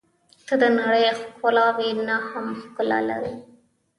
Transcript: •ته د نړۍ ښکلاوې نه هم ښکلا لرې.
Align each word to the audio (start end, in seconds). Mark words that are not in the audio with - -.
•ته 0.47 0.53
د 0.61 0.63
نړۍ 0.79 1.03
ښکلاوې 1.19 1.89
نه 2.07 2.17
هم 2.29 2.45
ښکلا 2.61 2.99
لرې. 3.09 3.35